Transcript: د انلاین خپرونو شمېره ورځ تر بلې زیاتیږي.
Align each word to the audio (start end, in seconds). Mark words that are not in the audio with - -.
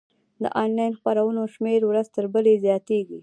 د 0.41 0.43
انلاین 0.63 0.93
خپرونو 0.99 1.41
شمېره 1.53 1.85
ورځ 1.87 2.07
تر 2.15 2.25
بلې 2.33 2.53
زیاتیږي. 2.65 3.17